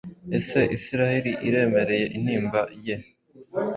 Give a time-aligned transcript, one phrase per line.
[0.37, 2.95] Ese Isiraheli iremereye intimba ye?